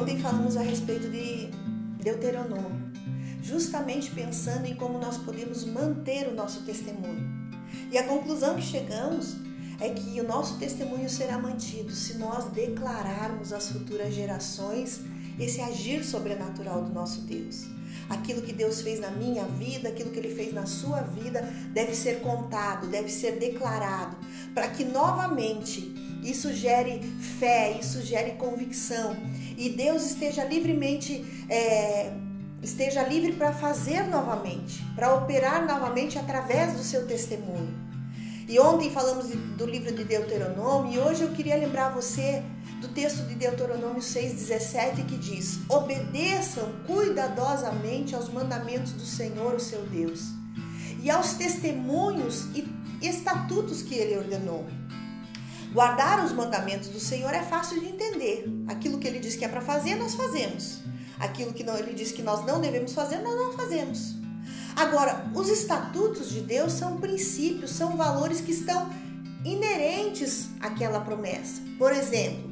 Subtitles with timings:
[0.00, 1.50] Ontem falamos a respeito de
[2.02, 2.90] Deuteronômio,
[3.42, 7.28] justamente pensando em como nós podemos manter o nosso testemunho.
[7.92, 9.36] E a conclusão que chegamos
[9.78, 15.02] é que o nosso testemunho será mantido se nós declararmos às futuras gerações
[15.40, 17.66] esse agir sobrenatural do nosso Deus.
[18.08, 21.94] Aquilo que Deus fez na minha vida, aquilo que Ele fez na sua vida, deve
[21.94, 24.16] ser contado, deve ser declarado,
[24.54, 27.00] para que novamente isso gere
[27.38, 29.16] fé, isso gere convicção
[29.56, 31.24] e Deus esteja livremente.
[31.48, 32.12] É,
[32.62, 37.74] esteja livre para fazer novamente, para operar novamente através do seu testemunho.
[38.46, 42.42] E ontem falamos do livro de Deuteronômio e hoje eu queria lembrar você
[42.80, 49.82] do texto de Deuteronômio 6,17 que diz: Obedeçam cuidadosamente aos mandamentos do Senhor, o seu
[49.86, 50.28] Deus,
[51.02, 52.66] e aos testemunhos e
[53.02, 54.66] estatutos que ele ordenou.
[55.72, 58.44] Guardar os mandamentos do Senhor é fácil de entender.
[58.66, 60.80] Aquilo que ele diz que é para fazer, nós fazemos.
[61.18, 64.16] Aquilo que ele diz que nós não devemos fazer, nós não fazemos.
[64.74, 68.90] Agora, os estatutos de Deus são princípios, são valores que estão
[69.44, 71.62] inerentes àquela promessa.
[71.78, 72.50] Por exemplo,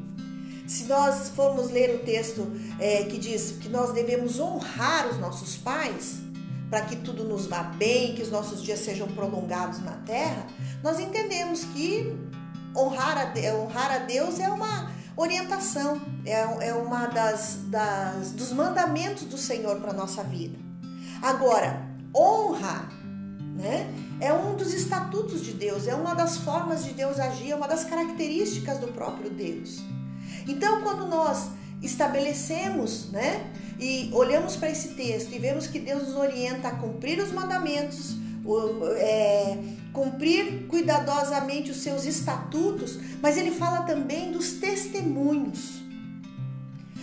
[0.68, 2.46] se nós formos ler o texto
[2.78, 6.18] é, que diz que nós devemos honrar os nossos pais,
[6.68, 10.46] para que tudo nos vá bem, que os nossos dias sejam prolongados na terra,
[10.82, 12.14] nós entendemos que
[12.76, 19.24] honrar a, honrar a Deus é uma orientação, é, é uma das, das dos mandamentos
[19.24, 20.58] do Senhor para nossa vida.
[21.22, 21.82] Agora,
[22.14, 22.90] honra,
[23.56, 23.90] né?
[24.20, 27.66] É um dos estatutos de Deus, é uma das formas de Deus agir, é uma
[27.66, 29.82] das características do próprio Deus.
[30.48, 31.50] Então, quando nós
[31.82, 33.46] estabelecemos, né,
[33.78, 38.16] e olhamos para esse texto e vemos que Deus nos orienta a cumprir os mandamentos,
[38.96, 39.58] é,
[39.92, 45.82] cumprir cuidadosamente os seus estatutos, mas ele fala também dos testemunhos.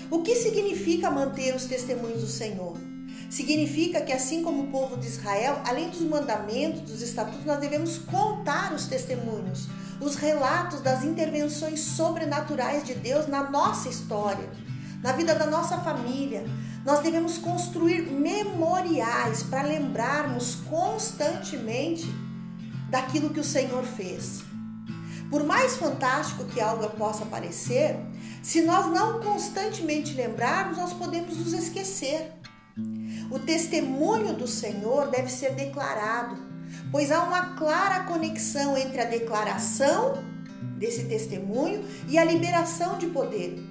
[0.09, 2.94] O que significa manter os testemunhos do Senhor?
[3.29, 7.97] Significa que, assim como o povo de Israel, além dos mandamentos, dos estatutos, nós devemos
[7.97, 9.67] contar os testemunhos,
[9.99, 14.49] os relatos das intervenções sobrenaturais de Deus na nossa história,
[15.01, 16.45] na vida da nossa família.
[16.85, 22.07] Nós devemos construir memoriais para lembrarmos constantemente
[22.89, 24.43] daquilo que o Senhor fez.
[25.29, 27.97] Por mais fantástico que algo possa parecer,
[28.43, 32.31] se nós não constantemente lembrarmos, nós podemos nos esquecer.
[33.35, 36.37] O testemunho do Senhor deve ser declarado,
[36.89, 40.23] pois há uma clara conexão entre a declaração
[40.77, 43.61] desse testemunho e a liberação de poder.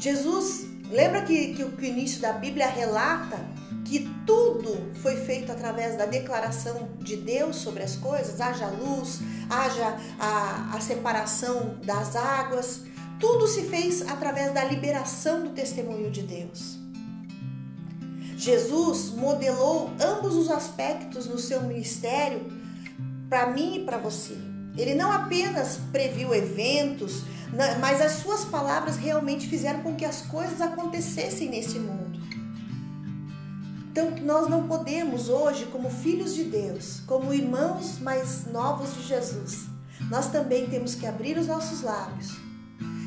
[0.00, 3.38] Jesus, lembra que, que o início da Bíblia relata
[3.84, 9.96] que tudo foi feito através da declaração de Deus sobre as coisas, haja luz, haja
[10.18, 12.82] a, a separação das águas,
[13.20, 16.75] tudo se fez através da liberação do testemunho de Deus.
[18.36, 22.52] Jesus modelou ambos os aspectos no seu ministério
[23.30, 24.36] para mim e para você.
[24.76, 27.22] Ele não apenas previu eventos,
[27.80, 32.20] mas as suas palavras realmente fizeram com que as coisas acontecessem nesse mundo.
[33.90, 39.64] Então, nós não podemos hoje, como filhos de Deus, como irmãos mais novos de Jesus,
[40.10, 42.36] nós também temos que abrir os nossos lábios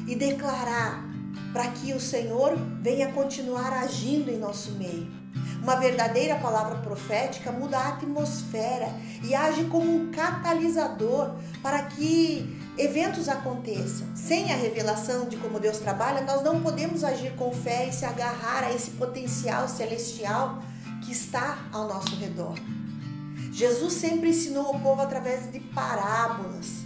[0.07, 1.08] e declarar
[1.53, 5.19] para que o Senhor venha continuar agindo em nosso meio.
[5.61, 8.87] Uma verdadeira palavra profética muda a atmosfera
[9.23, 14.07] e age como um catalisador para que eventos aconteçam.
[14.15, 18.05] Sem a revelação de como Deus trabalha, nós não podemos agir com fé e se
[18.05, 20.63] agarrar a esse potencial celestial
[21.03, 22.55] que está ao nosso redor.
[23.51, 26.79] Jesus sempre ensinou o povo através de parábolas.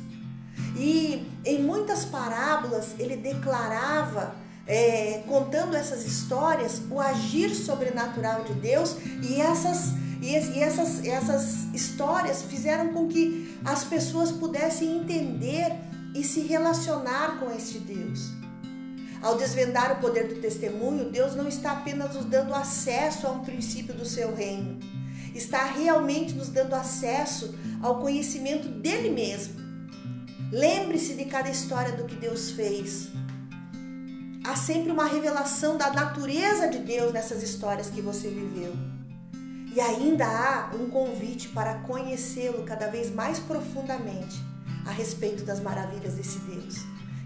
[0.75, 8.95] E em muitas parábolas ele declarava é, contando essas histórias, o agir sobrenatural de Deus
[9.21, 9.91] e essas,
[10.21, 15.73] e, essas, essas histórias fizeram com que as pessoas pudessem entender
[16.15, 18.31] e se relacionar com este Deus.
[19.21, 23.39] Ao desvendar o poder do testemunho, Deus não está apenas nos dando acesso a um
[23.39, 24.79] princípio do seu reino,
[25.33, 29.55] está realmente nos dando acesso ao conhecimento dele mesmo.
[30.51, 33.09] Lembre-se de cada história do que Deus fez,
[34.43, 38.73] há sempre uma revelação da natureza de Deus nessas histórias que você viveu.
[39.73, 44.35] E ainda há um convite para conhecê-lo cada vez mais profundamente
[44.85, 46.75] a respeito das maravilhas desse Deus.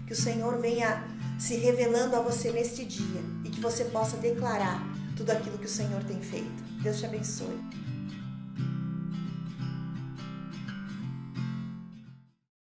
[0.06, 1.04] Que o Senhor venha
[1.38, 4.82] se revelando a você neste dia e que você possa declarar
[5.16, 6.62] tudo aquilo que o Senhor tem feito.
[6.82, 7.60] Deus te abençoe.